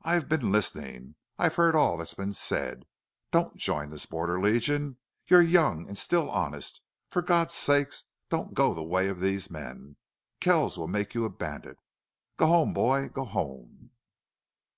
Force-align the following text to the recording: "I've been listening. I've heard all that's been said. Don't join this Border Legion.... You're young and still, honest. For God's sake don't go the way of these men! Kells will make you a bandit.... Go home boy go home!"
"I've 0.00 0.30
been 0.30 0.50
listening. 0.50 1.16
I've 1.38 1.56
heard 1.56 1.76
all 1.76 1.98
that's 1.98 2.14
been 2.14 2.32
said. 2.32 2.86
Don't 3.32 3.54
join 3.58 3.90
this 3.90 4.06
Border 4.06 4.40
Legion.... 4.40 4.96
You're 5.26 5.42
young 5.42 5.86
and 5.88 5.98
still, 5.98 6.30
honest. 6.30 6.80
For 7.10 7.20
God's 7.20 7.52
sake 7.52 7.92
don't 8.30 8.54
go 8.54 8.72
the 8.72 8.82
way 8.82 9.08
of 9.08 9.20
these 9.20 9.50
men! 9.50 9.96
Kells 10.40 10.78
will 10.78 10.88
make 10.88 11.14
you 11.14 11.26
a 11.26 11.28
bandit.... 11.28 11.76
Go 12.38 12.46
home 12.46 12.72
boy 12.72 13.10
go 13.10 13.26
home!" 13.26 13.90